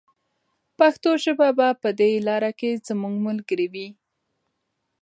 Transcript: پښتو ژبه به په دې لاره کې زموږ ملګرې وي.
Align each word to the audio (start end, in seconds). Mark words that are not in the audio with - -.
پښتو 0.77 1.09
ژبه 1.23 1.47
به 1.57 1.67
په 1.81 1.89
دې 1.99 2.11
لاره 2.27 2.51
کې 2.59 2.71
زموږ 2.87 3.15
ملګرې 3.27 3.67
وي. 3.73 3.87